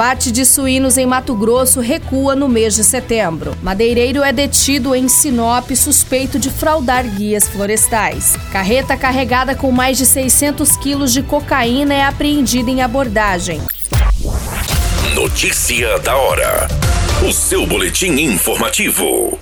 Bate 0.00 0.32
de 0.32 0.46
suínos 0.46 0.96
em 0.96 1.04
Mato 1.04 1.34
Grosso 1.34 1.78
recua 1.78 2.34
no 2.34 2.48
mês 2.48 2.74
de 2.74 2.82
setembro. 2.82 3.54
Madeireiro 3.62 4.22
é 4.22 4.32
detido 4.32 4.94
em 4.94 5.08
Sinop 5.08 5.70
suspeito 5.72 6.38
de 6.38 6.48
fraudar 6.48 7.06
guias 7.06 7.46
florestais. 7.46 8.34
Carreta 8.50 8.96
carregada 8.96 9.54
com 9.54 9.70
mais 9.70 9.98
de 9.98 10.06
600 10.06 10.74
quilos 10.78 11.12
de 11.12 11.22
cocaína 11.22 11.92
é 11.92 12.02
apreendida 12.02 12.70
em 12.70 12.80
abordagem. 12.80 13.60
Notícia 15.14 15.98
da 15.98 16.16
hora. 16.16 16.66
O 17.22 17.30
seu 17.30 17.66
boletim 17.66 18.12
informativo. 18.12 19.38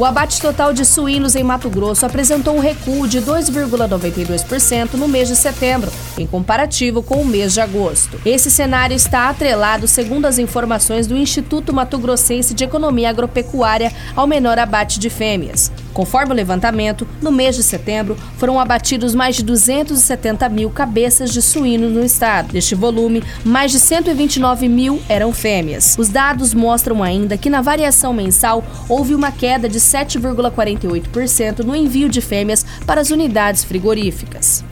O 0.00 0.04
abate 0.06 0.40
total 0.40 0.72
de 0.72 0.82
suínos 0.82 1.36
em 1.36 1.44
Mato 1.44 1.68
Grosso 1.68 2.06
apresentou 2.06 2.56
um 2.56 2.58
recuo 2.58 3.06
de 3.06 3.20
2,92% 3.20 4.94
no 4.94 5.06
mês 5.06 5.28
de 5.28 5.36
setembro, 5.36 5.92
em 6.16 6.26
comparativo 6.26 7.02
com 7.02 7.16
o 7.16 7.26
mês 7.26 7.52
de 7.52 7.60
agosto. 7.60 8.18
Esse 8.24 8.50
cenário 8.50 8.96
está 8.96 9.28
atrelado, 9.28 9.86
segundo 9.86 10.24
as 10.24 10.38
informações 10.38 11.06
do 11.06 11.18
Instituto 11.18 11.74
Mato 11.74 11.98
Grossense 11.98 12.54
de 12.54 12.64
Economia 12.64 13.10
Agropecuária, 13.10 13.92
ao 14.16 14.26
menor 14.26 14.58
abate 14.58 14.98
de 14.98 15.10
fêmeas. 15.10 15.70
Conforme 16.00 16.32
o 16.32 16.34
levantamento, 16.34 17.06
no 17.20 17.30
mês 17.30 17.54
de 17.54 17.62
setembro 17.62 18.16
foram 18.38 18.58
abatidos 18.58 19.14
mais 19.14 19.36
de 19.36 19.42
270 19.42 20.48
mil 20.48 20.70
cabeças 20.70 21.30
de 21.30 21.42
suínos 21.42 21.92
no 21.92 22.02
estado. 22.02 22.54
Deste 22.54 22.74
volume, 22.74 23.22
mais 23.44 23.70
de 23.70 23.78
129 23.78 24.66
mil 24.66 25.02
eram 25.10 25.30
fêmeas. 25.30 25.96
Os 25.98 26.08
dados 26.08 26.54
mostram 26.54 27.02
ainda 27.02 27.36
que 27.36 27.50
na 27.50 27.60
variação 27.60 28.14
mensal 28.14 28.64
houve 28.88 29.14
uma 29.14 29.30
queda 29.30 29.68
de 29.68 29.78
7,48% 29.78 31.58
no 31.58 31.76
envio 31.76 32.08
de 32.08 32.22
fêmeas 32.22 32.64
para 32.86 33.02
as 33.02 33.10
unidades 33.10 33.62
frigoríficas. 33.62 34.64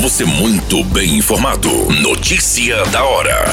Você 0.00 0.24
muito 0.24 0.82
bem 0.86 1.18
informado. 1.18 1.70
Notícia 2.02 2.84
da 2.86 3.04
hora 3.04 3.44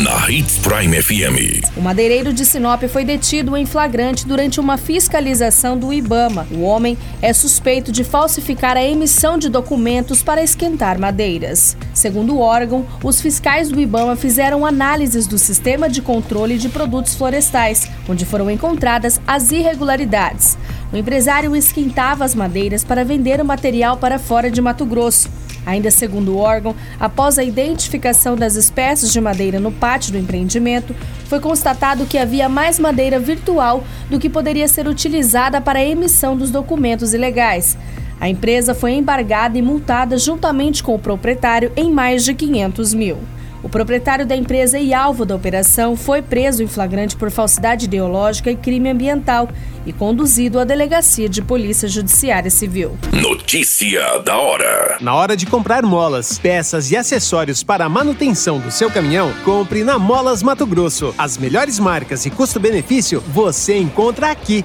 na 0.00 0.30
Hits 0.30 0.56
Prime 0.58 1.02
FM. 1.02 1.76
O 1.76 1.82
madeireiro 1.82 2.32
de 2.32 2.46
Sinop 2.46 2.82
foi 2.84 3.04
detido 3.04 3.54
em 3.54 3.66
flagrante 3.66 4.26
durante 4.26 4.58
uma 4.58 4.78
fiscalização 4.78 5.76
do 5.76 5.92
IBAMA. 5.92 6.46
O 6.50 6.62
homem 6.62 6.96
é 7.20 7.34
suspeito 7.34 7.92
de 7.92 8.02
falsificar 8.02 8.78
a 8.78 8.82
emissão 8.82 9.36
de 9.36 9.50
documentos 9.50 10.22
para 10.22 10.42
esquentar 10.42 10.98
madeiras. 10.98 11.76
Segundo 11.92 12.34
o 12.34 12.40
órgão, 12.40 12.86
os 13.04 13.20
fiscais 13.20 13.68
do 13.68 13.78
IBAMA 13.78 14.16
fizeram 14.16 14.64
análises 14.64 15.26
do 15.26 15.36
sistema 15.36 15.86
de 15.86 16.00
controle 16.00 16.56
de 16.56 16.70
produtos 16.70 17.14
florestais, 17.14 17.86
onde 18.08 18.24
foram 18.24 18.50
encontradas 18.50 19.20
as 19.26 19.52
irregularidades. 19.52 20.56
O 20.92 20.96
empresário 20.96 21.54
esquentava 21.54 22.24
as 22.24 22.34
madeiras 22.34 22.82
para 22.82 23.04
vender 23.04 23.40
o 23.40 23.44
material 23.44 23.96
para 23.96 24.18
fora 24.18 24.50
de 24.50 24.60
Mato 24.60 24.84
Grosso. 24.84 25.30
Ainda 25.64 25.90
segundo 25.90 26.34
o 26.34 26.38
órgão, 26.38 26.74
após 26.98 27.38
a 27.38 27.44
identificação 27.44 28.34
das 28.34 28.56
espécies 28.56 29.12
de 29.12 29.20
madeira 29.20 29.60
no 29.60 29.70
pátio 29.70 30.10
do 30.10 30.18
empreendimento, 30.18 30.94
foi 31.26 31.38
constatado 31.38 32.06
que 32.06 32.18
havia 32.18 32.48
mais 32.48 32.78
madeira 32.80 33.20
virtual 33.20 33.84
do 34.08 34.18
que 34.18 34.28
poderia 34.28 34.66
ser 34.66 34.88
utilizada 34.88 35.60
para 35.60 35.78
a 35.78 35.84
emissão 35.84 36.36
dos 36.36 36.50
documentos 36.50 37.14
ilegais. 37.14 37.78
A 38.18 38.28
empresa 38.28 38.74
foi 38.74 38.92
embargada 38.92 39.56
e 39.56 39.62
multada 39.62 40.18
juntamente 40.18 40.82
com 40.82 40.94
o 40.94 40.98
proprietário 40.98 41.70
em 41.76 41.90
mais 41.90 42.24
de 42.24 42.34
500 42.34 42.94
mil. 42.94 43.18
O 43.62 43.68
proprietário 43.68 44.26
da 44.26 44.34
empresa 44.34 44.78
e 44.78 44.94
alvo 44.94 45.24
da 45.24 45.36
operação 45.36 45.96
foi 45.96 46.22
preso 46.22 46.62
em 46.62 46.66
flagrante 46.66 47.14
por 47.16 47.30
falsidade 47.30 47.84
ideológica 47.84 48.50
e 48.50 48.56
crime 48.56 48.88
ambiental 48.88 49.48
e 49.84 49.92
conduzido 49.92 50.58
à 50.58 50.64
delegacia 50.64 51.28
de 51.28 51.42
polícia 51.42 51.88
judiciária 51.88 52.50
civil. 52.50 52.96
Notícia 53.12 54.18
da 54.18 54.38
hora. 54.38 54.98
Na 55.00 55.14
hora 55.14 55.36
de 55.36 55.46
comprar 55.46 55.82
molas, 55.82 56.38
peças 56.38 56.90
e 56.90 56.96
acessórios 56.96 57.62
para 57.62 57.84
a 57.84 57.88
manutenção 57.88 58.58
do 58.58 58.70
seu 58.70 58.90
caminhão, 58.90 59.32
compre 59.44 59.84
na 59.84 59.98
Molas 59.98 60.42
Mato 60.42 60.66
Grosso. 60.66 61.14
As 61.18 61.36
melhores 61.36 61.78
marcas 61.78 62.24
e 62.26 62.30
custo-benefício 62.30 63.22
você 63.28 63.76
encontra 63.76 64.30
aqui. 64.30 64.64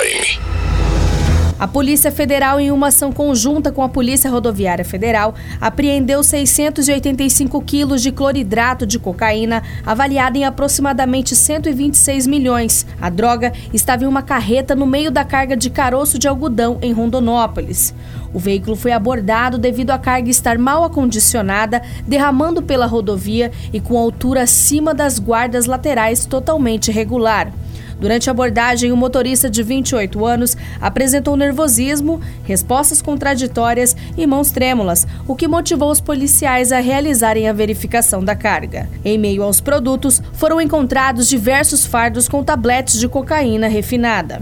A 1.61 1.67
Polícia 1.67 2.11
Federal, 2.11 2.59
em 2.59 2.71
uma 2.71 2.87
ação 2.87 3.11
conjunta 3.11 3.71
com 3.71 3.83
a 3.83 3.87
Polícia 3.87 4.31
Rodoviária 4.31 4.83
Federal, 4.83 5.35
apreendeu 5.61 6.23
685 6.23 7.61
quilos 7.61 8.01
de 8.01 8.11
cloridrato 8.11 8.83
de 8.83 8.97
cocaína, 8.97 9.61
avaliada 9.85 10.39
em 10.39 10.43
aproximadamente 10.43 11.35
126 11.35 12.25
milhões. 12.25 12.83
A 12.99 13.11
droga 13.11 13.53
estava 13.71 14.03
em 14.03 14.07
uma 14.07 14.23
carreta 14.23 14.73
no 14.73 14.87
meio 14.87 15.11
da 15.11 15.23
carga 15.23 15.55
de 15.55 15.69
caroço 15.69 16.17
de 16.17 16.27
algodão 16.27 16.79
em 16.81 16.93
Rondonópolis. 16.93 17.93
O 18.33 18.39
veículo 18.39 18.75
foi 18.75 18.91
abordado 18.91 19.59
devido 19.59 19.91
à 19.91 19.99
carga 19.99 20.31
estar 20.31 20.57
mal 20.57 20.83
acondicionada, 20.83 21.83
derramando 22.07 22.63
pela 22.63 22.87
rodovia 22.87 23.51
e 23.71 23.79
com 23.79 23.99
altura 23.99 24.41
acima 24.41 24.95
das 24.95 25.19
guardas 25.19 25.67
laterais 25.67 26.25
totalmente 26.25 26.87
irregular. 26.87 27.53
Durante 28.01 28.27
a 28.27 28.31
abordagem, 28.31 28.91
o 28.91 28.97
motorista 28.97 29.47
de 29.47 29.61
28 29.61 30.25
anos 30.25 30.57
apresentou 30.81 31.37
nervosismo, 31.37 32.19
respostas 32.43 32.99
contraditórias 32.99 33.95
e 34.17 34.25
mãos 34.25 34.49
trêmulas, 34.49 35.05
o 35.27 35.35
que 35.35 35.47
motivou 35.47 35.91
os 35.91 36.01
policiais 36.01 36.71
a 36.71 36.79
realizarem 36.79 37.47
a 37.47 37.53
verificação 37.53 38.23
da 38.23 38.35
carga. 38.35 38.89
Em 39.05 39.19
meio 39.19 39.43
aos 39.43 39.61
produtos, 39.61 40.19
foram 40.33 40.59
encontrados 40.59 41.29
diversos 41.29 41.85
fardos 41.85 42.27
com 42.27 42.43
tabletes 42.43 42.99
de 42.99 43.07
cocaína 43.07 43.67
refinada. 43.67 44.41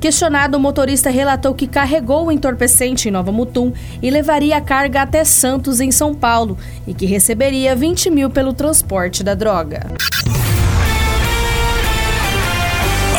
Questionado, 0.00 0.56
o 0.56 0.60
motorista 0.60 1.08
relatou 1.08 1.54
que 1.54 1.68
carregou 1.68 2.26
o 2.26 2.32
entorpecente 2.32 3.08
em 3.08 3.12
Nova 3.12 3.30
Mutum 3.30 3.72
e 4.02 4.10
levaria 4.10 4.56
a 4.56 4.60
carga 4.60 5.02
até 5.02 5.22
Santos, 5.22 5.78
em 5.78 5.92
São 5.92 6.12
Paulo, 6.12 6.58
e 6.88 6.92
que 6.92 7.06
receberia 7.06 7.76
20 7.76 8.10
mil 8.10 8.28
pelo 8.28 8.52
transporte 8.52 9.22
da 9.22 9.34
droga. 9.34 9.86